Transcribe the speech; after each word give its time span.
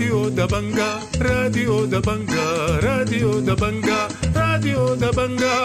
راديو 0.00 0.28
دبنجا 0.28 0.98
راديو 1.22 1.84
دبنجا 1.84 2.46
راديو 2.80 3.40
دبنجا 3.40 4.08
راديو 4.36 4.94
دبنجا 4.94 5.56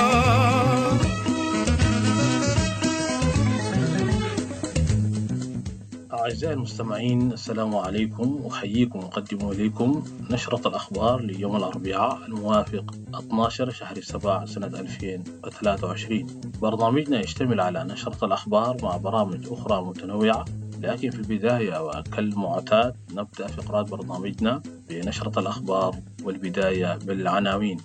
أعزائي 6.14 6.54
المستمعين 6.54 7.32
السلام 7.32 7.76
عليكم. 7.76 8.48
أحييكم 8.52 9.00
وأقدم 9.00 9.52
إليكم 9.52 10.04
نشرة 10.32 10.68
الأخبار 10.68 11.22
ليوم 11.22 11.56
الأربعاء 11.56 12.26
الموافق 12.26 12.96
12 13.16 13.70
شهر 13.70 13.98
السباع 13.98 14.46
سنة 14.46 14.68
2023 14.68 16.26
برنامجنا 16.62 17.20
يشتمل 17.20 17.60
على 17.62 17.84
نشرة 17.84 18.26
الأخبار 18.26 18.78
مع 18.84 18.98
برامج 18.98 19.48
أخرى 19.52 19.82
متنوعة 19.82 20.46
لكن 20.86 21.10
في 21.10 21.20
البداية 21.20 21.84
وكالمعتاد 21.84 22.96
نبدأ 23.12 23.48
فقرات 23.48 23.90
برنامجنا 23.90 24.62
بنشرة 24.90 25.40
الأخبار 25.40 25.96
والبداية 26.24 26.98
بالعناوين. 26.98 27.78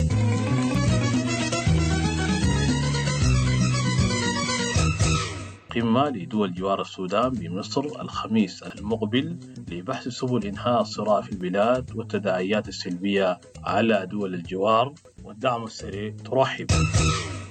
قمة 5.75 6.09
لدول 6.09 6.55
جوار 6.55 6.81
السودان 6.81 7.31
بمصر 7.31 7.85
الخميس 8.01 8.63
المقبل 8.63 9.37
لبحث 9.71 10.09
سبل 10.09 10.47
إنهاء 10.47 10.81
الصراع 10.81 11.21
في 11.21 11.33
البلاد 11.33 11.91
والتداعيات 11.97 12.69
السلبية 12.69 13.41
على 13.65 14.07
دول 14.07 14.35
الجوار 14.35 14.95
والدعم 15.25 15.65
السريع 15.65 16.15
ترحب. 16.25 16.67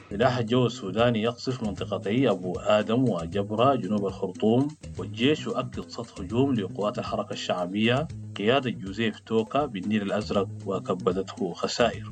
سلاح 0.10 0.38
الجو 0.38 0.66
السوداني 0.66 1.22
يقصف 1.22 1.64
منطقتي 1.64 2.30
أبو 2.30 2.60
آدم 2.60 3.10
وجبرة 3.10 3.76
جنوب 3.76 4.08
الخرطوم 4.08 4.68
والجيش 4.98 5.46
يؤكد 5.46 5.90
سطح 5.90 6.20
هجوم 6.22 6.54
لقوات 6.54 7.00
الحركة 7.00 7.34
الشعبية 7.34 8.08
قيادة 8.38 8.70
جوزيف 8.70 9.20
توكا 9.20 9.66
بالنيل 9.66 10.02
الأزرق 10.02 10.48
وكبدته 10.66 11.54
خسائر. 11.54 12.12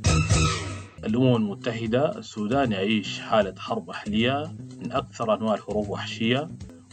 الأمم 1.04 1.36
المتحدة 1.36 2.17
السودان 2.17 2.72
يعيش 2.72 3.20
حالة 3.20 3.54
حرب 3.58 3.89
أهلية 3.89 4.56
من 4.82 4.92
أكثر 4.92 5.34
أنواع 5.34 5.54
الحروب 5.54 5.89
وحشية 5.89 6.48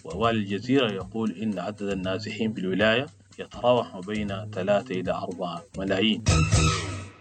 ووالي 0.05 0.39
الجزيرة 0.39 0.93
يقول 0.93 1.31
إن 1.33 1.59
عدد 1.59 1.83
النازحين 1.83 2.53
في 2.53 2.61
الولاية 2.61 3.07
يتراوح 3.39 3.95
ما 3.95 4.01
بين 4.01 4.29
3 4.53 5.01
إلى 5.01 5.13
4 5.13 5.63
ملايين. 5.79 6.25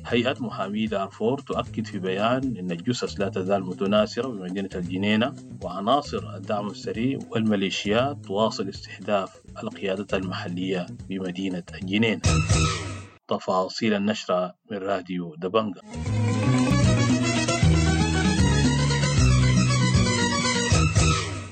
هيئة 0.08 0.36
محامي 0.40 0.86
دارفور 0.88 1.40
تؤكد 1.40 1.86
في 1.86 2.00
بيان 2.00 2.58
أن 2.58 2.72
الجثث 2.72 3.20
لا 3.20 3.30
تزال 3.30 3.64
متناثرة 3.66 4.28
بمدينة 4.28 4.70
الجنينة 4.76 5.36
وعناصر 5.62 6.36
الدعم 6.36 6.68
السريع 6.68 7.20
والميليشيات 7.30 8.26
تواصل 8.26 8.70
استهداف 8.70 9.42
القيادة 9.64 10.18
المحلية 10.18 10.86
بمدينة 11.10 11.64
الجنينة. 11.74 12.22
تفاصيل 13.28 13.94
النشرة 13.94 14.56
من 14.72 14.78
راديو 14.78 15.36
دبنجا 15.36 15.82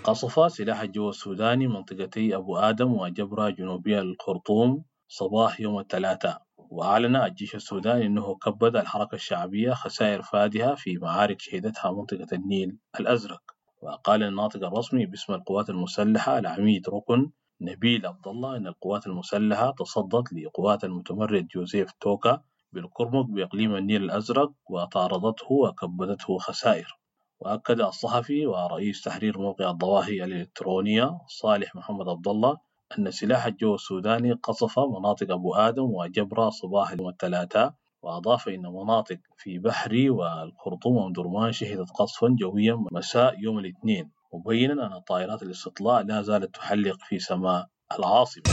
قصف 0.04 0.52
سلاح 0.52 0.82
الجو 0.82 1.10
السوداني 1.10 1.68
منطقتي 1.68 2.36
أبو 2.36 2.58
آدم 2.58 2.94
وجبرة 2.94 3.50
جنوبية 3.50 4.00
الخرطوم 4.00 4.84
صباح 5.08 5.62
يوم 5.62 5.80
الثلاثاء. 5.80 6.42
وأعلن 6.72 7.16
الجيش 7.16 7.56
السوداني 7.56 8.06
أنه 8.06 8.36
كبد 8.36 8.76
الحركة 8.76 9.16
الشعبية 9.16 9.74
خسائر 9.74 10.22
فادحة 10.22 10.76
في 10.76 10.98
معارك 10.98 11.42
شهدتها 11.42 11.92
منطقة 11.92 12.28
النيل 12.34 12.78
الأزرق. 13.00 13.42
وقال 13.82 14.24
الناطق 14.24 14.64
الرسمي 14.66 15.06
باسم 15.06 15.34
القوات 15.34 15.70
المسلحة 15.70 16.40
العميد 16.40 16.90
ركن 16.90 17.32
نبيل 17.62 18.06
عبد 18.06 18.28
الله 18.28 18.58
أن 18.58 18.68
القوات 18.68 19.08
المسلحة 19.08 19.72
تصدت 19.72 20.34
لقوات 20.34 20.84
المتمرد 20.84 21.48
جوزيف 21.48 21.92
توكا 21.92 22.42
بالكرمك 22.74 23.26
بإقليم 23.26 23.76
النيل 23.76 24.04
الأزرق 24.04 24.52
وطاردته 24.70 25.52
وكبدته 25.52 26.38
خسائر. 26.38 26.98
وأكد 27.40 27.82
الصحفي 27.82 28.46
ورئيس 28.46 29.02
تحرير 29.02 29.40
موقع 29.40 29.70
الظواهر 29.70 30.10
الإلكترونية 30.12 31.18
صالح 31.28 31.76
محمد 31.76 32.10
عبد 32.10 32.28
الله 32.28 32.58
أن 33.00 33.12
سلاح 33.12 33.46
الجو 33.46 33.76
السوداني 33.76 34.32
قصف 34.32 34.80
مناطق 34.80 35.32
أبو 35.32 35.56
آدم 35.56 35.84
وجبرة 35.84 36.50
صباح 36.50 36.92
يوم 36.92 37.10
الثلاثاء 37.10 37.74
وأضاف 38.04 38.50
أن 38.50 38.62
مناطق 38.62 39.18
في 39.38 39.60
بحري 39.60 40.10
والخرطوم 40.10 40.98
ومدرمان 40.98 41.52
شهدت 41.52 41.90
قصفا 41.90 42.36
جويا 42.40 42.86
مساء 42.92 43.40
يوم 43.40 43.60
الاثنين 43.60 44.12
مبينا 44.34 44.86
أن 44.88 45.00
طائرات 45.00 45.44
الاستطلاع 45.44 46.02
لا 46.02 46.22
زالت 46.22 46.56
تحلق 46.56 46.98
في 47.02 47.20
سماء 47.20 47.68
العاصمة. 48.00 48.44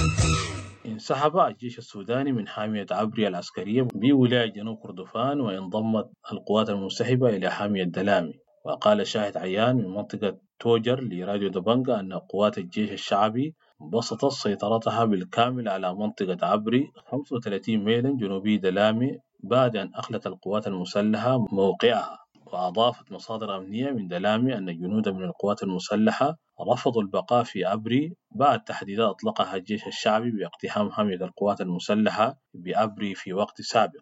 انسحب 0.87 1.39
الجيش 1.39 1.79
السوداني 1.79 2.33
من 2.33 2.49
حامية 2.49 2.87
عبري 2.91 3.29
العسكرية 3.29 3.83
بولاية 3.83 4.47
جنوب 4.47 4.79
كردفان 4.79 5.41
وانضمت 5.41 6.11
القوات 6.33 6.71
المنسحبة 6.71 7.29
إلى 7.29 7.51
حامية 7.51 7.85
دلامي. 7.85 8.35
وقال 8.65 9.07
شاهد 9.07 9.37
عيان 9.37 9.77
من 9.77 9.89
منطقة 9.89 10.39
توجر 10.59 11.01
لراديو 11.01 11.49
دبنجا 11.49 12.01
أن 12.01 12.13
قوات 12.13 12.59
الجيش 12.59 12.93
الشعبي 12.93 13.55
بسطت 13.81 14.33
سيطرتها 14.33 15.05
بالكامل 15.05 15.69
على 15.69 15.95
منطقة 15.95 16.47
عبري 16.47 16.93
35 17.11 17.77
ميلا 17.85 18.17
جنوبي 18.17 18.59
دلامي 18.59 19.19
بعد 19.41 19.77
أن 19.77 19.91
أخلت 19.95 20.27
القوات 20.27 20.67
المسلحة 20.67 21.39
موقعها. 21.53 22.19
وأضافت 22.47 23.13
مصادر 23.13 23.57
أمنية 23.57 23.91
من 23.91 24.09
دلامي 24.09 24.59
أن 24.59 24.67
جنودا 24.79 25.13
من 25.13 25.25
القوات 25.25 25.63
المسلحة 25.63 26.37
رفضوا 26.73 27.03
البقاء 27.03 27.45
في 27.45 27.65
عبري 27.65 28.17
بعد 28.35 28.65
تحديدات 28.65 29.09
أطلقها 29.11 29.57
الجيش 29.57 29.87
الشعبي 29.87 30.31
باقتحام 30.31 30.91
حمية 30.93 31.17
القوات 31.17 31.61
المسلحة 31.61 32.37
بعبري 32.55 33.15
في 33.15 33.33
وقت 33.33 33.61
سابق. 33.63 34.01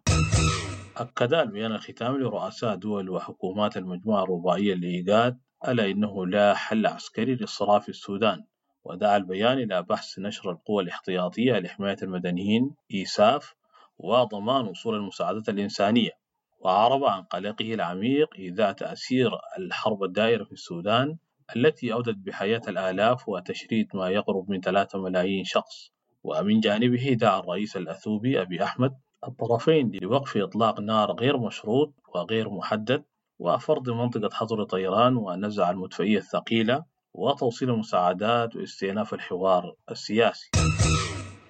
أكد 0.97 1.33
البيان 1.33 1.71
الختامي 1.71 2.17
لرؤساء 2.17 2.75
دول 2.75 3.09
وحكومات 3.09 3.77
المجموعة 3.77 4.23
الرباعية 4.23 4.75
لإيجاد 4.75 5.39
ألا 5.67 5.91
إنه 5.91 6.27
لا 6.27 6.53
حل 6.55 6.87
عسكري 6.87 7.35
للصراع 7.35 7.79
في 7.79 7.89
السودان. 7.89 8.43
ودعا 8.87 9.17
البيان 9.17 9.57
إلى 9.57 9.83
بحث 9.83 10.19
نشر 10.19 10.51
القوى 10.51 10.83
الاحتياطية 10.83 11.59
لحماية 11.59 11.97
المدنيين 12.03 12.75
إيساف 12.93 13.55
وضمان 13.97 14.67
وصول 14.67 14.95
المساعدات 14.95 15.49
الإنسانية 15.49 16.11
وأعرب 16.59 17.03
عن 17.03 17.23
قلقه 17.23 17.73
العميق 17.73 18.29
إذا 18.35 18.71
تأثير 18.71 19.31
الحرب 19.59 20.03
الدائرة 20.03 20.43
في 20.43 20.51
السودان 20.51 21.17
التي 21.55 21.93
أودت 21.93 22.15
بحياة 22.17 22.61
الآلاف 22.67 23.29
وتشريد 23.29 23.87
ما 23.93 24.09
يقرب 24.09 24.49
من 24.51 24.61
3 24.61 24.99
ملايين 24.99 25.43
شخص. 25.43 25.91
ومن 26.23 26.59
جانبه 26.59 27.13
دعا 27.13 27.39
الرئيس 27.39 27.77
الأثوبي 27.77 28.41
أبي 28.41 28.63
أحمد 28.63 28.91
الطرفين 29.27 29.91
لوقف 30.01 30.37
إطلاق 30.37 30.79
نار 30.79 31.11
غير 31.11 31.37
مشروط 31.37 31.93
وغير 32.15 32.49
محدد 32.49 33.03
وفرض 33.39 33.89
منطقة 33.89 34.29
حظر 34.33 34.63
طيران 34.63 35.17
ونزع 35.17 35.69
المدفعية 35.69 36.17
الثقيلة 36.17 36.83
وتوصيل 37.17 37.69
المساعدات 37.69 38.55
واستئناف 38.55 39.13
الحوار 39.13 39.73
السياسي. 39.91 40.49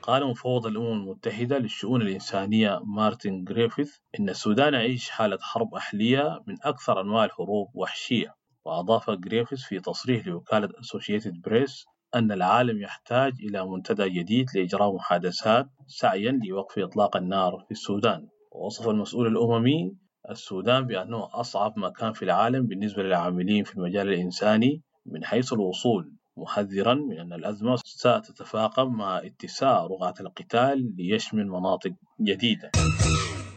قال 0.01 0.27
مفوض 0.27 0.65
الأمم 0.67 0.91
المتحدة 0.91 1.57
للشؤون 1.57 2.01
الإنسانية 2.01 2.79
مارتن 2.83 3.43
جريفيث 3.43 3.95
إن 4.19 4.29
السودان 4.29 4.73
يعيش 4.73 5.09
حالة 5.09 5.37
حرب 5.41 5.75
أهلية 5.75 6.43
من 6.47 6.55
أكثر 6.63 7.01
أنواع 7.01 7.25
الحروب 7.25 7.67
وحشية. 7.73 8.35
وأضاف 8.65 9.09
جريفيث 9.09 9.61
في 9.61 9.79
تصريح 9.79 10.27
لوكالة 10.27 10.69
أسوشيتد 10.79 11.41
بريس 11.41 11.85
أن 12.15 12.31
العالم 12.31 12.81
يحتاج 12.81 13.33
إلى 13.39 13.67
منتدى 13.67 14.09
جديد 14.09 14.47
لإجراء 14.55 14.95
محادثات 14.95 15.65
سعيا 15.87 16.39
لوقف 16.45 16.79
إطلاق 16.79 17.17
النار 17.17 17.63
في 17.65 17.71
السودان. 17.71 18.27
ووصف 18.51 18.89
المسؤول 18.89 19.27
الأممي 19.27 19.95
السودان 20.29 20.87
بأنه 20.87 21.29
أصعب 21.33 21.79
مكان 21.79 22.13
في 22.13 22.25
العالم 22.25 22.67
بالنسبة 22.67 23.03
للعاملين 23.03 23.63
في 23.63 23.75
المجال 23.75 24.09
الإنساني 24.09 24.81
من 25.07 25.25
حيث 25.25 25.53
الوصول 25.53 26.11
محذرا 26.37 26.93
من 26.93 27.19
أن 27.19 27.33
الأزمة 27.33 27.75
ستتفاقم 27.75 28.93
مع 28.93 29.17
اتساع 29.17 29.85
رقعة 29.85 30.13
القتال 30.19 30.93
ليشمل 30.97 31.47
مناطق 31.47 31.93
جديدة. 32.21 32.71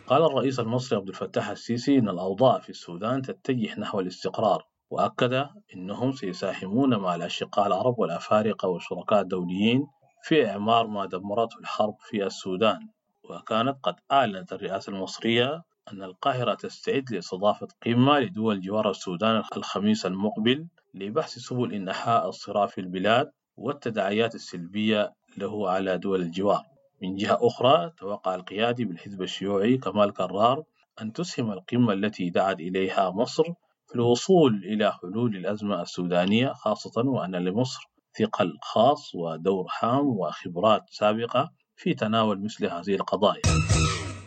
قال 0.06 0.22
الرئيس 0.22 0.60
المصري 0.60 0.98
عبد 0.98 1.08
الفتاح 1.08 1.48
السيسي 1.48 1.98
أن 1.98 2.08
الأوضاع 2.08 2.58
في 2.58 2.70
السودان 2.70 3.22
تتجه 3.22 3.80
نحو 3.80 4.00
الاستقرار 4.00 4.66
وأكد 4.90 5.46
أنهم 5.74 6.12
سيساهمون 6.12 6.96
مع 6.96 7.14
الأشقاء 7.14 7.66
العرب 7.66 7.98
والأفارقة 7.98 8.68
والشركاء 8.68 9.20
الدوليين 9.20 9.86
في 10.22 10.50
إعمار 10.50 10.86
ما 10.86 11.06
دمرته 11.06 11.58
الحرب 11.58 11.94
في 12.00 12.26
السودان. 12.26 12.88
وكانت 13.24 13.76
قد 13.82 13.94
أعلنت 14.12 14.52
الرئاسة 14.52 14.92
المصرية 14.92 15.62
أن 15.92 16.02
القاهرة 16.02 16.54
تستعد 16.54 17.10
لإستضافة 17.10 17.68
قمة 17.86 18.18
لدول 18.18 18.60
جوار 18.60 18.90
السودان 18.90 19.42
الخميس 19.56 20.06
المقبل 20.06 20.66
لبحث 20.94 21.30
سبل 21.38 21.74
إنحاء 21.74 22.28
الصراع 22.28 22.66
في 22.66 22.80
البلاد 22.80 23.30
والتداعيات 23.56 24.34
السلبية 24.34 25.12
له 25.38 25.70
على 25.70 25.98
دول 25.98 26.20
الجوار. 26.22 26.62
من 27.02 27.16
جهة 27.16 27.38
أخرى 27.42 27.90
توقع 27.98 28.34
القيادي 28.34 28.84
بالحزب 28.84 29.22
الشيوعي 29.22 29.76
كمال 29.78 30.12
كرار 30.12 30.64
أن 31.02 31.12
تسهم 31.12 31.52
القمة 31.52 31.92
التي 31.92 32.30
دعت 32.30 32.60
إليها 32.60 33.10
مصر 33.10 33.44
في 33.86 33.94
الوصول 33.94 34.54
إلى 34.64 34.92
حلول 34.92 35.36
الأزمة 35.36 35.82
السودانية 35.82 36.52
خاصة 36.52 37.02
وأن 37.06 37.36
لمصر 37.36 37.80
ثقل 38.18 38.58
خاص 38.62 39.14
ودور 39.14 39.66
هام 39.80 40.06
وخبرات 40.06 40.82
سابقة 40.90 41.50
في 41.76 41.94
تناول 41.94 42.44
مثل 42.44 42.66
هذه 42.66 42.94
القضايا. 42.94 43.42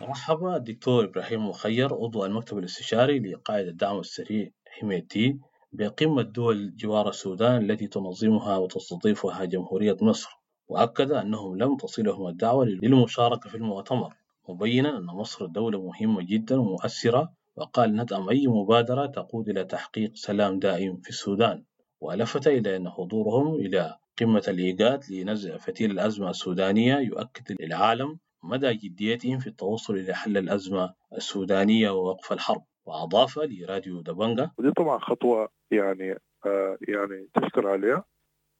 رحب 0.02 0.46
الدكتور 0.46 1.04
إبراهيم 1.04 1.48
مخير 1.48 1.94
عضو 1.94 2.24
المكتب 2.24 2.58
الاستشاري 2.58 3.18
لقائد 3.18 3.66
الدعم 3.66 3.98
السريع 3.98 4.48
حميتي 4.68 5.38
بقمة 5.78 6.22
دول 6.22 6.76
جوار 6.76 7.08
السودان 7.08 7.70
التي 7.70 7.86
تنظمها 7.86 8.56
وتستضيفها 8.56 9.44
جمهورية 9.44 9.96
مصر 10.00 10.30
وأكد 10.68 11.12
أنهم 11.12 11.56
لم 11.56 11.76
تصلهم 11.76 12.26
الدعوة 12.26 12.64
للمشاركة 12.64 13.50
في 13.50 13.56
المؤتمر 13.56 14.14
مبينا 14.48 14.98
أن 14.98 15.04
مصر 15.04 15.46
دولة 15.46 15.82
مهمة 15.82 16.22
جدا 16.22 16.60
ومؤثرة 16.60 17.32
وقال 17.56 17.96
ندعم 17.96 18.28
أي 18.28 18.46
مبادرة 18.46 19.06
تقود 19.06 19.48
إلى 19.48 19.64
تحقيق 19.64 20.10
سلام 20.14 20.58
دائم 20.58 20.96
في 20.96 21.10
السودان 21.10 21.64
ولفت 22.00 22.46
إلى 22.46 22.76
أن 22.76 22.90
حضورهم 22.90 23.54
إلى 23.54 23.96
قمة 24.18 24.42
الإيجاد 24.48 25.04
لنزع 25.10 25.56
فتيل 25.56 25.90
الأزمة 25.90 26.30
السودانية 26.30 26.96
يؤكد 26.96 27.56
للعالم 27.60 28.18
مدى 28.44 28.74
جديتهم 28.74 29.38
في 29.38 29.46
التوصل 29.46 29.94
إلى 29.94 30.14
حل 30.14 30.36
الأزمة 30.36 30.94
السودانية 31.12 31.90
ووقف 31.90 32.32
الحرب؟ 32.32 32.64
وأضاف 32.86 33.38
لراديو 33.38 34.00
دبنجا 34.00 34.50
ودي 34.58 34.70
طبعا 34.70 34.98
خطوة 34.98 35.48
يعني 35.70 36.18
آه 36.46 36.78
يعني 36.88 37.28
تشكر 37.34 37.68
عليها 37.68 38.04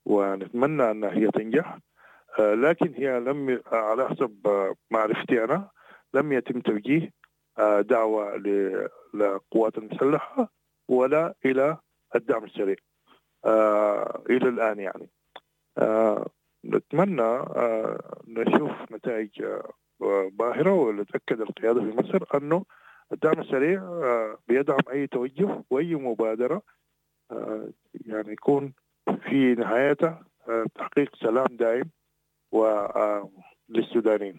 ونتمنى 0.06 0.90
أنها 0.90 1.10
هي 1.10 1.30
تنجح. 1.30 1.78
آه 2.38 2.54
لكن 2.54 2.94
هي 2.94 3.20
لم 3.20 3.62
على 3.66 4.08
حسب 4.08 4.46
آه 4.46 4.74
معرفتي 4.90 5.44
أنا 5.44 5.70
لم 6.14 6.32
يتم 6.32 6.60
توجيه 6.60 7.10
آه 7.58 7.80
دعوة 7.80 8.36
للقوات 8.36 9.78
المسلحة 9.78 10.52
ولا 10.88 11.34
إلى 11.44 11.78
الدعم 12.16 12.44
السريع 12.44 12.76
آه 13.44 14.24
إلى 14.30 14.48
الآن 14.48 14.80
يعني. 14.80 15.10
آه 15.78 16.26
نتمنى 16.64 17.22
آه 17.22 18.22
نشوف 18.28 18.92
نتائج 18.92 19.42
آه 19.42 20.30
باهرة 20.32 20.72
ونتأكد 20.72 21.40
القيادة 21.40 21.80
في 21.80 21.96
مصر 21.96 22.24
أنه 22.34 22.64
الدعم 23.12 23.40
السريع 23.40 23.82
آه 23.82 24.38
بيدعم 24.48 24.80
أي 24.92 25.06
توجه 25.06 25.64
وأي 25.70 25.94
مبادرة 25.94 26.62
يعني 27.94 28.32
يكون 28.32 28.72
في 29.28 29.54
نهايتها 29.54 30.24
تحقيق 30.74 31.16
سلام 31.16 31.46
دائم 31.50 31.90
للسودانيين. 33.68 34.36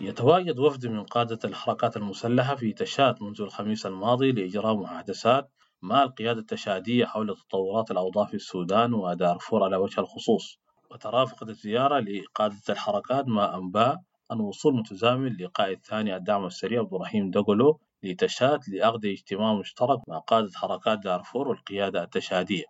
يتواجد 0.00 0.58
وفد 0.58 0.86
من 0.86 1.02
قادة 1.04 1.38
الحركات 1.44 1.96
المسلحة 1.96 2.54
في 2.56 2.72
تشاد 2.72 3.22
منذ 3.22 3.42
الخميس 3.42 3.86
الماضي 3.86 4.32
لإجراء 4.32 4.74
محادثات 4.76 5.50
مع 5.82 6.02
القيادة 6.02 6.40
التشادية 6.40 7.04
حول 7.04 7.36
تطورات 7.36 7.90
الأوضاع 7.90 8.24
في 8.24 8.34
السودان 8.34 8.94
ودارفور 8.94 9.64
على 9.64 9.76
وجه 9.76 10.00
الخصوص. 10.00 10.60
وترافقت 10.90 11.48
الزيارة 11.48 11.98
لقادة 12.00 12.56
الحركات 12.70 13.28
مع 13.28 13.54
أنباء 13.56 13.96
أن 14.32 14.40
وصول 14.40 14.74
متزامن 14.76 15.36
لقائد 15.40 15.78
ثاني 15.86 16.16
الدعم 16.16 16.46
السريع 16.46 16.80
عبد 16.80 16.94
الرحيم 16.94 17.30
دقلو 17.30 17.80
لتشاد 18.02 18.60
لأخذ 18.68 19.06
اجتماع 19.06 19.54
مشترك 19.54 19.98
مع 20.08 20.18
قادة 20.18 20.50
حركات 20.54 20.98
دارفور 20.98 21.48
والقيادة 21.48 22.02
التشادية 22.02 22.64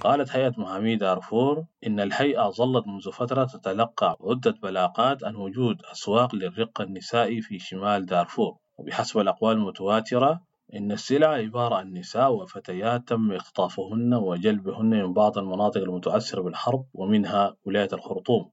قالت 0.00 0.30
هيئة 0.30 0.52
محامي 0.58 0.96
دارفور 0.96 1.64
إن 1.86 2.00
الهيئة 2.00 2.50
ظلت 2.50 2.86
منذ 2.86 3.12
فترة 3.12 3.44
تتلقى 3.44 4.16
عدة 4.20 4.50
بلاغات 4.62 5.24
عن 5.24 5.36
وجود 5.36 5.82
أسواق 5.92 6.34
للرق 6.34 6.80
النسائي 6.80 7.40
في 7.42 7.58
شمال 7.58 8.06
دارفور. 8.06 8.56
وبحسب 8.78 9.20
الأقوال 9.20 9.56
المتواترة 9.56 10.40
إن 10.74 10.92
السلع 10.92 11.28
عبارة 11.28 11.74
عن 11.74 11.92
نساء 11.92 12.32
وفتيات 12.32 13.08
تم 13.08 13.32
اختطافهن 13.32 14.14
وجلبهن 14.14 14.90
من 14.90 15.12
بعض 15.12 15.38
المناطق 15.38 15.80
المتأثرة 15.80 16.42
بالحرب 16.42 16.86
ومنها 16.94 17.56
ولاية 17.64 17.88
الخرطوم. 17.92 18.50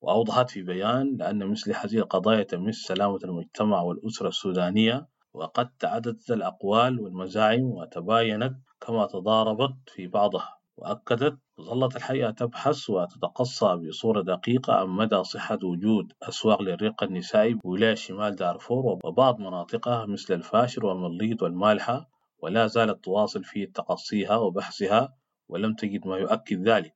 وأوضحت 0.00 0.50
في 0.50 0.62
بيان 0.62 1.16
لأن 1.16 1.46
مثل 1.46 1.72
هذه 1.76 1.98
القضايا 1.98 2.42
تمس 2.42 2.74
سلامة 2.74 3.18
المجتمع 3.24 3.80
والأسرة 3.80 4.28
السودانية 4.28 5.08
وقد 5.34 5.68
تعددت 5.78 6.30
الأقوال 6.30 7.00
والمزاعم 7.00 7.62
وتباينت 7.62 8.56
كما 8.80 9.06
تضاربت 9.06 9.76
في 9.86 10.06
بعضها. 10.06 10.55
وأكدت 10.76 11.38
ظلت 11.60 11.96
الهيئة 11.96 12.30
تبحث 12.30 12.90
وتتقصى 12.90 13.76
بصورة 13.76 14.22
دقيقة 14.22 14.72
عن 14.72 14.88
مدى 14.88 15.24
صحة 15.24 15.58
وجود 15.64 16.12
أسواق 16.22 16.62
للرق 16.62 17.02
النسائي 17.02 17.54
بولاية 17.54 17.94
شمال 17.94 18.36
دارفور 18.36 18.98
وبعض 19.04 19.40
مناطقها 19.40 20.06
مثل 20.06 20.34
الفاشر 20.34 20.86
والمليط 20.86 21.42
والمالحة 21.42 22.08
ولا 22.38 22.66
زالت 22.66 23.04
تواصل 23.04 23.44
في 23.44 23.66
تقصيها 23.66 24.36
وبحثها 24.36 25.16
ولم 25.48 25.74
تجد 25.74 26.06
ما 26.06 26.16
يؤكد 26.18 26.68
ذلك. 26.68 26.94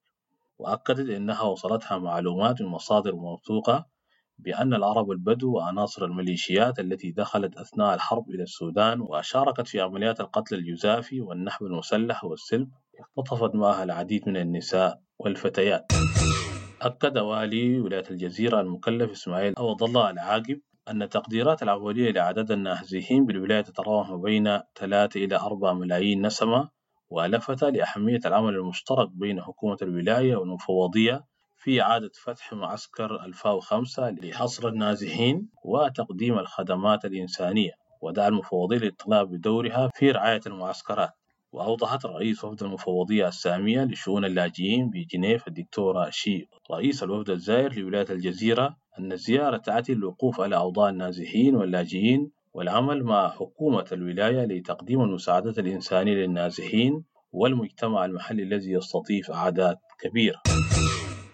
وأكدت 0.59 1.11
أنها 1.11 1.43
وصلتها 1.43 1.99
معلومات 1.99 2.63
من 2.63 2.69
مصادر 2.69 3.15
موثوقة 3.15 3.87
بأن 4.45 4.75
العرب 4.75 5.11
البدو 5.11 5.53
وعناصر 5.53 6.05
الميليشيات 6.05 6.79
التي 6.79 7.11
دخلت 7.11 7.57
أثناء 7.57 7.95
الحرب 7.95 8.31
إلى 8.31 8.43
السودان 8.43 9.01
وشاركت 9.01 9.69
في 9.69 9.81
عمليات 9.81 10.21
القتل 10.21 10.55
الجزافي 10.55 11.21
والنحب 11.21 11.67
المسلح 11.67 12.25
والسلب 12.25 12.69
اختطفت 13.01 13.55
معها 13.55 13.85
العديد 13.85 14.29
من 14.29 14.37
النساء 14.37 15.01
والفتيات. 15.19 15.87
أكد 16.83 17.19
والي 17.19 17.81
ولاية 17.81 18.05
الجزيرة 18.11 18.61
المكلف 18.61 19.11
إسماعيل 19.11 19.55
عوض 19.59 19.83
الله 19.83 20.11
العاقب 20.11 20.61
أن 20.89 21.03
التقديرات 21.03 21.63
الأولية 21.63 22.11
لعدد 22.11 22.51
النازحين 22.51 23.27
بالولاية 23.27 23.61
تتراوح 23.61 24.15
بين 24.15 24.61
3 24.77 25.25
إلى 25.25 25.37
4 25.37 25.73
ملايين 25.73 26.27
نسمة 26.27 26.69
ولفت 27.11 27.65
لأهمية 27.65 28.21
العمل 28.27 28.55
المشترك 28.55 29.09
بين 29.13 29.43
حكومة 29.43 29.77
الولاية 29.83 30.37
والمفوضية 30.37 31.25
في 31.63 31.83
إعادة 31.83 32.11
فتح 32.25 32.53
معسكر 32.53 33.25
الفاو 33.25 33.61
خمسة 33.61 34.11
لحصر 34.11 34.69
النازحين 34.69 35.49
وتقديم 35.65 36.39
الخدمات 36.39 37.05
الإنسانية 37.05 37.71
ودعا 38.03 38.29
المفوضية 38.29 38.77
للاطلاع 38.79 39.23
بدورها 39.23 39.91
في 39.95 40.11
رعاية 40.11 40.41
المعسكرات. 40.47 41.11
وأوضحت 41.53 42.07
رئيس 42.07 42.45
وفد 42.45 42.63
المفوضية 42.63 43.29
السامية 43.29 43.85
لشؤون 43.85 44.25
اللاجئين 44.25 44.91
بجنيف 44.91 45.49
الدكتورة 45.49 46.11
شي 46.11 46.49
رئيس 46.71 47.03
الوفد 47.03 47.31
الزائر 47.31 47.75
لولاية 47.79 48.07
الجزيرة 48.11 48.77
أن 48.99 49.13
الزيارة 49.13 49.57
تأتي 49.57 49.95
للوقوف 49.95 50.41
على 50.41 50.57
أوضاع 50.57 50.89
النازحين 50.89 51.57
واللاجئين 51.57 52.31
والعمل 52.55 53.05
مع 53.05 53.31
حكومة 53.31 53.85
الولاية 53.93 54.45
لتقديم 54.45 55.01
المساعدات 55.01 55.59
الإنسانية 55.59 56.15
للنازحين 56.15 57.05
والمجتمع 57.33 58.05
المحلي 58.05 58.43
الذي 58.43 58.73
يستضيف 58.73 59.31
أعداد 59.31 59.77
كبيرة. 60.01 60.41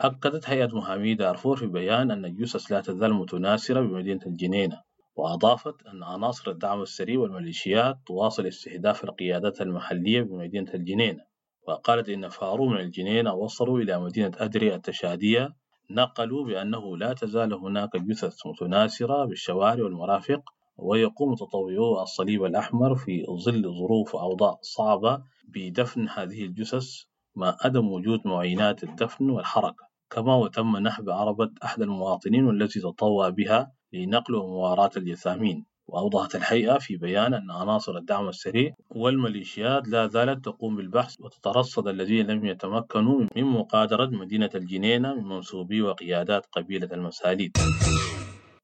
أكدت 0.00 0.48
هيئة 0.48 0.76
محامي 0.76 1.14
دارفور 1.14 1.56
في 1.56 1.66
بيان 1.66 2.10
أن 2.10 2.24
الجثث 2.24 2.72
لا 2.72 2.80
تزال 2.80 3.14
متناثرة 3.14 3.80
بمدينة 3.80 4.20
الجنينة 4.26 4.82
وأضافت 5.16 5.86
أن 5.86 6.02
عناصر 6.02 6.50
الدعم 6.50 6.82
السري 6.82 7.16
والميليشيات 7.16 7.98
تواصل 8.06 8.46
استهداف 8.46 9.04
القيادات 9.04 9.60
المحلية 9.60 10.22
بمدينة 10.22 10.74
الجنينة 10.74 11.20
وقالت 11.68 12.08
إن 12.08 12.28
فارو 12.28 12.66
من 12.68 12.80
الجنينة 12.80 13.34
وصلوا 13.34 13.78
إلى 13.78 14.00
مدينة 14.00 14.32
أدري 14.38 14.74
التشادية 14.74 15.54
نقلوا 15.90 16.44
بأنه 16.44 16.96
لا 16.96 17.12
تزال 17.12 17.54
هناك 17.54 17.96
جثث 17.96 18.46
متناثرة 18.46 19.24
بالشوارع 19.24 19.84
والمرافق 19.84 20.40
ويقوم 20.76 21.32
متطوعو 21.32 22.02
الصليب 22.02 22.44
الأحمر 22.44 22.94
في 22.94 23.24
ظل 23.44 23.62
ظروف 23.62 24.14
وأوضاع 24.14 24.58
صعبة 24.62 25.22
بدفن 25.48 26.08
هذه 26.08 26.44
الجثث 26.44 27.02
مع 27.36 27.56
عدم 27.64 27.88
وجود 27.88 28.20
معينات 28.24 28.84
الدفن 28.84 29.30
والحركة 29.30 29.86
كما 30.10 30.34
وتم 30.36 30.76
نحب 30.76 31.10
عربة 31.10 31.50
أحد 31.64 31.82
المواطنين 31.82 32.44
والتي 32.44 32.80
تطوع 32.80 33.28
بها 33.28 33.72
لنقل 33.92 34.34
ومواراة 34.34 34.90
الجثامين 34.96 35.66
وأوضحت 35.88 36.34
الهيئة 36.36 36.78
في 36.78 36.96
بيان 36.96 37.34
أن 37.34 37.50
عناصر 37.50 37.96
الدعم 37.96 38.28
السريع 38.28 38.74
والميليشيات 38.90 39.88
لا 39.88 40.06
زالت 40.06 40.44
تقوم 40.44 40.76
بالبحث 40.76 41.20
وتترصد 41.20 41.88
الذين 41.88 42.26
لم 42.26 42.46
يتمكنوا 42.46 43.26
من 43.36 43.44
مقادرة 43.44 44.06
مدينة 44.06 44.50
الجنينة 44.54 45.14
من 45.14 45.24
منسوبي 45.24 45.82
وقيادات 45.82 46.46
قبيلة 46.52 46.88
المساليد. 46.92 47.52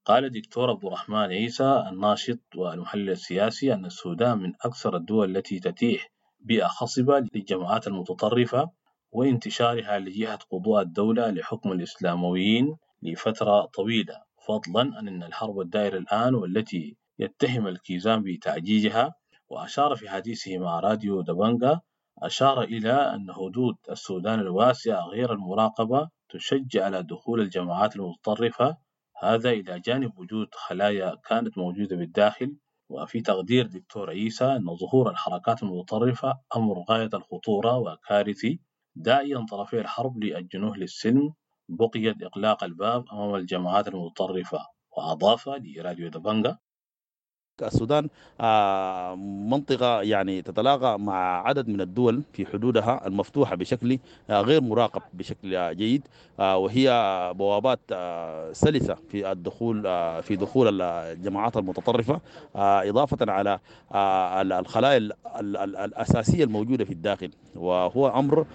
قال 0.05 0.25
الدكتور 0.25 0.71
عبد 0.71 0.85
الرحمن 0.85 1.17
عيسى 1.17 1.85
الناشط 1.89 2.39
والمحلل 2.57 3.11
السياسي 3.11 3.75
أن 3.75 3.85
السودان 3.85 4.39
من 4.39 4.53
أكثر 4.65 4.97
الدول 4.97 5.37
التي 5.37 5.61
تتيح 5.61 6.12
بيئة 6.45 6.67
خصبة 6.67 7.19
للجماعات 7.35 7.87
المتطرفة 7.87 8.71
وانتشارها 9.13 9.99
لجهة 9.99 10.39
قضاء 10.51 10.83
الدولة 10.83 11.31
لحكم 11.31 11.73
الإسلامويين 11.73 12.77
لفترة 13.03 13.65
طويلة 13.67 14.23
فضلا 14.47 14.97
عن 14.97 15.09
أن 15.09 15.23
الحرب 15.23 15.61
الدائرة 15.61 15.99
الآن 15.99 16.35
والتي 16.35 16.97
يتهم 17.19 17.67
الكيزان 17.67 18.23
بتعجيجها. 18.23 19.15
وأشار 19.51 19.97
في 19.97 20.09
حديثه 20.11 20.59
مع 20.59 20.81
راديو 20.81 21.21
دبنجا 21.21 21.81
أشار 22.23 22.63
إلى 22.63 22.93
أن 22.93 23.33
حدود 23.33 23.75
السودان 23.91 24.41
الواسعة 24.41 25.05
غير 25.07 25.33
المراقبة 25.33 26.09
تشجع 26.29 26.85
على 26.85 27.03
دخول 27.03 27.41
الجماعات 27.41 27.97
المتطرفة 27.97 28.77
هذا 29.23 29.51
إلى 29.51 29.81
جانب 29.81 30.19
وجود 30.19 30.49
خلايا 30.53 31.15
كانت 31.29 31.59
موجودة 31.59 31.97
بالداخل. 31.97 32.57
وفي 32.93 33.21
تقدير 33.21 33.67
دكتور 33.67 34.11
عيسى 34.11 34.45
أن 34.45 34.77
ظهور 34.77 35.11
الحركات 35.11 35.63
المتطرفة 35.63 36.39
أمر 36.57 36.85
غاية 36.91 37.11
الخطورة 37.15 37.79
وكارثي 37.79 38.61
داعيا 38.97 39.47
طرفي 39.51 39.79
الحرب 39.81 40.25
للجنوح 40.25 40.79
للسلم 40.79 41.35
بقيت 41.69 42.23
إغلاق 42.23 42.65
الباب 42.65 43.05
أمام 43.13 43.35
الجماعات 43.35 43.89
المتطرفة 43.89 44.59
وأضاف 44.97 45.49
لراديو 45.49 46.09
دبنجا 46.09 46.59
السودان 47.67 48.09
آه، 48.41 49.15
منطقة 49.49 50.03
يعني 50.03 50.43
تتلاقى 50.43 50.99
مع 51.01 51.47
عدد 51.49 51.69
من 51.69 51.81
الدول 51.81 52.23
في 52.33 52.47
حدودها 52.47 53.07
المفتوحة 53.07 53.57
بشكل 53.57 53.99
آه، 54.31 54.41
غير 54.41 54.61
مراقب 54.61 55.03
بشكل 55.13 55.77
جيد 55.77 56.03
آه، 56.41 56.57
وهي 56.57 56.89
بوابات 57.37 57.81
سلسة 58.53 58.97
في 59.11 59.33
الدخول 59.33 59.83
في 60.23 60.37
دخول 60.37 60.83
الجماعات 60.83 61.57
المتطرفة 61.57 62.21
إضافة 62.57 63.33
على 63.33 63.59
الخلايا 64.59 64.97
ال- 64.97 65.13
ال- 65.41 65.57
ال- 65.57 65.77
الأساسية 65.77 66.45
الموجودة 66.45 66.85
في 66.85 66.93
الداخل 66.93 67.31
وهو 67.57 68.09
أمر 68.09 68.47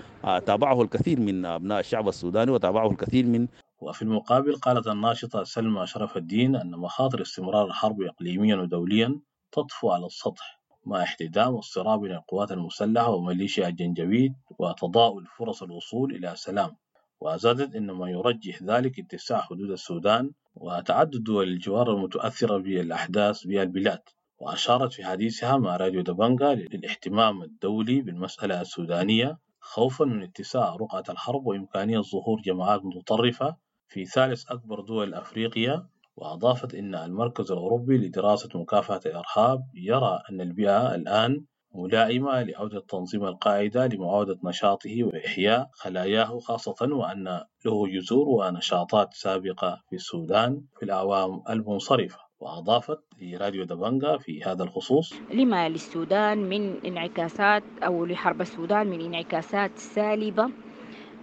تابعه 0.46 0.82
الكثير 0.82 1.20
من 1.20 1.46
أبناء 1.46 1.80
الشعب 1.80 2.08
السوداني 2.08 2.52
وتابعه 2.52 2.92
الكثير 2.92 3.26
من 3.26 3.48
وفي 3.80 4.02
المقابل 4.02 4.56
قالت 4.56 4.88
الناشطة 4.88 5.44
سلمى 5.44 5.88
شرف 5.88 6.18
الدين 6.18 6.56
أن 6.56 6.72
مخاطر 6.72 7.22
استمرار 7.22 7.66
الحرب 7.66 8.02
إقليميا 8.02 8.56
ودوليا 8.56 9.20
تطفو 9.52 9.90
على 9.92 10.06
السطح 10.06 10.62
مع 10.86 11.04
احتدام 11.04 11.54
والصراع 11.54 11.96
بين 11.96 12.12
القوات 12.12 12.52
المسلحة 12.52 13.10
وميليشيا 13.10 13.68
الجنجويد 13.68 14.34
وتضاؤل 14.60 15.26
فرص 15.38 15.64
الوصول 15.64 16.16
إلى 16.16 16.34
سلام. 16.36 16.76
وزادت 17.22 17.76
أن 17.76 17.92
ما 17.92 18.10
يرجح 18.10 18.64
ذلك 18.64 19.00
اتساع 19.00 19.42
حدود 19.42 19.72
السودان 19.72 20.32
وتعدد 20.56 21.24
دول 21.24 21.48
الجوار 21.48 21.92
المتأثرة 21.92 22.58
بالأحداث 22.58 23.44
بالبلاد 23.48 24.02
وأشارت 24.40 24.94
في 24.94 25.06
حديثها 25.06 25.58
مع 25.58 25.78
راديو 25.78 26.02
دبنجا 26.02 26.54
للاهتمام 26.56 27.44
الدولي 27.44 28.02
بالمسألة 28.02 28.62
السودانية 28.62 29.38
خوفا 29.60 30.06
من 30.06 30.24
اتساع 30.24 30.76
رقعة 30.76 31.04
الحرب 31.10 31.46
وإمكانية 31.46 32.00
ظهور 32.00 32.42
جماعات 32.42 32.86
متطرفة 32.86 33.56
في 33.90 34.06
ثالث 34.06 34.52
أكبر 34.52 34.82
دول 34.82 35.14
أفريقيا 35.14 35.88
وأضافت 36.16 36.76
أن 36.76 36.96
المركز 36.96 37.52
الأوروبي 37.52 37.98
لدراسة 37.98 38.50
مكافحة 38.56 39.00
الإرهاب 39.06 39.64
يرى 39.74 40.20
أن 40.32 40.42
البيئة 40.42 40.96
الآن 40.96 41.46
ملائمة 41.76 42.42
لعودة 42.44 42.80
تنظيم 42.90 43.26
القاعدة 43.26 43.88
لمعاودة 43.88 44.40
نشاطه 44.44 45.04
وإحياء 45.04 45.70
خلاياه 45.74 46.40
خاصة 46.40 46.76
وأن 46.82 47.24
له 47.66 47.88
جذور 47.88 48.28
ونشاطات 48.30 49.14
سابقة 49.14 49.82
في 49.90 49.96
السودان 49.96 50.62
في 50.80 50.86
الأعوام 50.86 51.42
المنصرفة. 51.50 52.18
وأضافت 52.40 53.00
لراديو 53.22 53.64
دبنجا 53.64 54.18
في 54.18 54.44
هذا 54.44 54.64
الخصوص 54.64 55.14
لما 55.34 55.70
للسودان 55.70 56.38
من 56.38 56.86
انعكاسات 56.86 57.64
أو 57.84 58.06
لحرب 58.06 58.42
السودان 58.42 58.88
من 58.88 59.02
انعكاسات 59.02 59.72
سالبة 59.78 60.50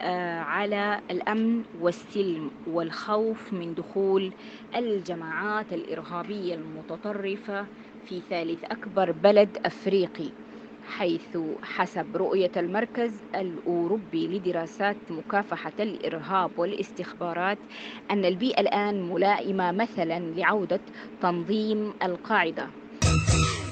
على 0.03 1.01
الأمن 1.11 1.65
والسلم 1.73 2.51
والخوف 2.67 3.53
من 3.53 3.75
دخول 3.75 4.35
الجماعات 4.77 5.73
الإرهابية 5.73 6.55
المتطرفة 6.55 7.69
في 8.05 8.21
ثالث 8.21 8.65
أكبر 8.65 9.13
بلد 9.13 9.57
أفريقي 9.65 10.33
حيث 10.81 11.39
حسب 11.63 12.17
رؤية 12.17 12.51
المركز 12.57 13.25
الأوروبي 13.35 14.29
لدراسات 14.39 15.03
مكافحة 15.11 15.73
الإرهاب 15.81 16.59
والاستخبارات 16.59 17.59
أن 18.11 18.25
البيئة 18.25 18.61
الآن 18.61 19.03
ملائمة 19.03 19.73
مثلا 19.73 20.21
لعودة 20.21 20.85
تنظيم 21.21 21.95
القاعدة. 22.03 22.75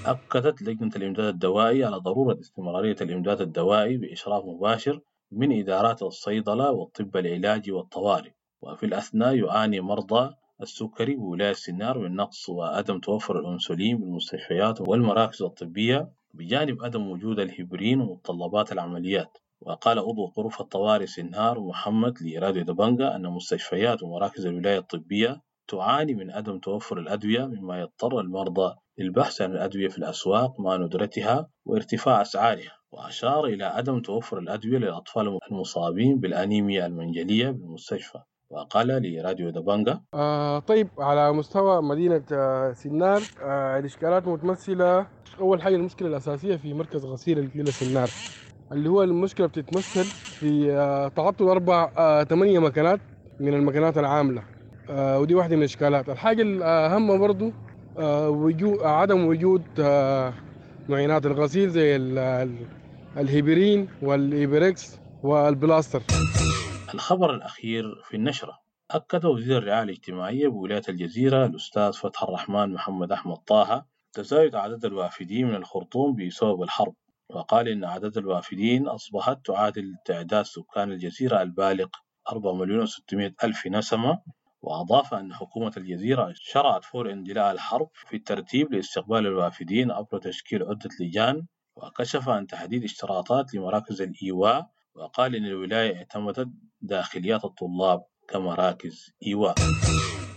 أكدت 0.07 0.63
لجنة 0.63 0.91
الإمداد 0.97 1.27
الدوائي 1.35 1.85
على 1.85 1.97
ضرورة 1.97 2.41
استمرارية 2.41 2.97
الإمداد 3.01 3.41
الدوائي 3.41 3.97
بإشراف 3.97 4.45
مباشر 4.45 5.01
من 5.33 5.59
إدارات 5.59 6.03
الصيدلة 6.03 6.71
والطب 6.71 7.17
العلاجي 7.17 7.73
والطوارئ. 7.73 8.31
وفي 8.63 8.87
الأثناء 8.87 9.35
يعاني 9.35 9.81
مرضى 9.81 10.35
السكري 10.63 11.15
بولاية 11.17 11.53
سنار 11.53 11.99
من 11.99 12.17
نقص 12.17 12.49
وعدم 12.49 12.99
توفر 13.01 13.39
الأنسولين 13.39 13.99
بالمستشفيات 13.99 14.81
والمراكز 14.81 15.43
الطبية 15.43 16.13
بجانب 16.35 16.85
عدم 16.85 17.11
وجود 17.11 17.41
الهبرين 17.41 18.01
ومتطلبات 18.01 18.73
العمليات. 18.73 19.39
وقال 19.61 19.99
عضو 19.99 20.25
غرفة 20.39 20.65
طوارئ 20.65 21.07
سنار 21.07 21.61
محمد 21.61 22.15
لراديو 22.23 22.63
دبنجا 22.65 23.17
أن 23.17 23.27
مستشفيات 23.27 24.03
ومراكز 24.03 24.47
الولاية 24.47 24.79
الطبية 24.79 25.43
تعاني 25.69 26.15
من 26.15 26.31
عدم 26.31 26.59
توفر 26.59 26.99
الأدوية 26.99 27.45
مما 27.47 27.81
يضطر 27.81 28.21
المرضى 28.21 28.75
للبحث 28.99 29.43
عن 29.43 29.51
الأدوية 29.53 29.89
في 29.89 29.99
الأسواق 29.99 30.61
مع 30.61 30.77
ندرتها 30.77 31.49
وارتفاع 31.65 32.23
أسعارها 32.23 32.73
وأشار 32.93 33.45
إلى 33.45 33.65
عدم 33.65 34.01
توفر 34.01 34.39
الأدوية 34.39 34.79
للأطفال 34.79 35.39
المصابين 35.51 36.19
بالأنيميا 36.21 36.87
المنجلية 36.87 37.51
بالمستشفى 37.51 38.19
وقال 38.51 38.87
لراديو 38.89 39.51
دبنجا 39.51 40.01
آه 40.15 40.59
طيب 40.59 40.89
على 40.99 41.33
مستوى 41.33 41.83
مدينة 41.83 42.23
آه 42.33 42.73
سنار 42.73 43.23
آه 43.43 43.79
الإشكالات 43.79 44.29
متمثلة. 44.29 45.07
أول 45.41 45.63
حاجة 45.63 45.77
المشكلة 45.77 46.09
الأساسية 46.09 46.57
في 46.57 46.75
مركز 46.75 47.05
غسيل 47.05 47.39
الكلى 47.39 47.71
سنار 47.71 48.09
اللي 48.73 48.89
هو 48.89 49.03
المشكلة 49.03 49.47
بتتمثل 49.47 50.05
في 50.39 50.73
آه 50.73 51.09
تعطل 51.09 51.45
أربع 51.49 51.93
آه 51.99 52.25
ثمانية 52.25 52.59
مكانات 52.59 53.01
من 53.41 53.55
الماكينات 53.55 53.99
العاملة. 53.99 54.43
آه 54.91 55.19
ودي 55.21 55.35
واحدة 55.35 55.57
من 55.57 55.63
الإشكالات. 55.63 56.09
الحاجة 56.09 56.43
الأهم 56.43 57.19
برضو 57.19 57.53
آه 57.99 58.29
وجود 58.31 58.83
عدم 58.83 59.27
وجود 59.27 59.63
آه 59.81 60.35
معينات. 60.89 61.27
الغسيل 61.27 61.71
زي 61.71 61.97
ال- 61.97 62.19
ال- 62.19 62.67
الهيبرين 63.17 63.89
والإيبريكس 64.03 64.99
والبلاستر. 65.23 66.03
الخبر 66.95 67.35
الأخير 67.35 68.03
في 68.05 68.17
النشرة. 68.17 68.59
أكد 68.91 69.25
وزير 69.25 69.59
الرعاية 69.59 69.83
الاجتماعية 69.83 70.49
بولاية 70.49 70.83
الجزيرة 70.89 71.47
الأستاذ 71.47 71.93
فتح 71.93 72.23
الرحمن 72.23 72.73
محمد 72.73 73.13
أحمد 73.13 73.37
طه 73.37 73.85
تزايد 74.13 74.55
عدد 74.55 74.85
الوافدين 74.85 75.47
من 75.49 75.55
الخرطوم 75.55 76.17
بسبب 76.17 76.63
الحرب 76.63 76.95
وقال 77.31 77.69
إن 77.69 77.85
عدد 77.85 78.17
الوافدين 78.19 78.89
أصبحت 78.89 79.47
تعادل 79.47 79.95
تعداد 80.05 80.45
سكان 80.45 80.93
الجزيرة 80.93 81.43
البالغ 81.43 81.87
4 82.33 82.53
مليون 82.55 82.87
و600 82.87 83.31
ألف 83.45 83.67
نسمة 83.67 84.19
وأضاف 84.63 85.15
أن 85.15 85.35
حكومة 85.35 85.73
الجزيرة 85.77 86.33
شرعت 86.37 86.85
فور 86.85 87.13
اندلاع 87.13 87.53
الحرب 87.53 87.89
في 87.95 88.17
الترتيب 88.17 88.73
لاستقبال 88.75 89.27
الوافدين 89.27 89.91
عبر 89.91 90.19
تشكيل 90.19 90.63
عدة 90.63 90.91
لجان 91.01 91.47
وكشف 91.77 92.29
عن 92.29 92.47
تحديد 92.47 92.85
اشتراطات 92.85 93.55
لمراكز 93.55 94.03
الإيواء 94.03 94.71
وقال 94.95 95.37
إن 95.37 95.45
الولاية 95.45 95.97
اعتمدت 95.97 96.49
داخليات 96.81 97.45
الطلاب 97.45 98.05
كمراكز 98.29 99.11
إيواء 99.27 99.55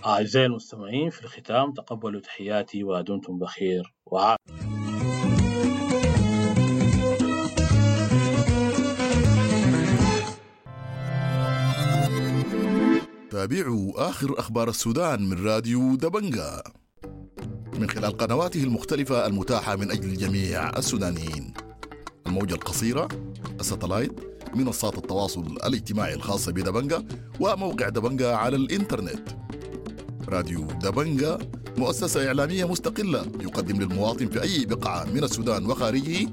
أعزائي 0.06 0.46
المستمعين 0.46 1.10
في 1.10 1.24
الختام 1.24 1.74
تقبلوا 1.74 2.22
تحياتي 2.22 2.84
ودمتم 2.84 3.40
بخير. 3.40 3.94
وعافية 4.06 4.65
تابعوا 13.36 14.10
آخر 14.10 14.40
أخبار 14.40 14.70
السودان 14.70 15.30
من 15.30 15.46
راديو 15.46 15.96
دبنجا. 15.96 16.64
من 17.80 17.90
خلال 17.90 18.18
قنواته 18.18 18.64
المختلفة 18.64 19.26
المتاحة 19.26 19.76
من 19.76 19.92
أجل 19.92 20.18
جميع 20.18 20.70
السودانيين. 20.70 21.54
الموجة 22.28 22.54
القصيرة 22.54 23.08
الستلايت 23.60 24.12
منصات 24.54 24.98
التواصل 24.98 25.42
الاجتماعي 25.42 26.14
الخاصة 26.14 26.52
بدبنجا 26.52 27.06
وموقع 27.40 27.90
دبنجا 27.90 28.36
على 28.36 28.56
الإنترنت. 28.56 29.30
راديو 30.30 30.66
دبنجا 30.66 31.38
مؤسسة 31.78 32.28
إعلامية 32.28 32.66
مستقلة 32.66 33.26
يقدم 33.42 33.82
للمواطن 33.82 34.28
في 34.28 34.42
أي 34.42 34.66
بقعة 34.66 35.06
من 35.06 35.24
السودان 35.24 35.66
وخارجه 35.66 36.30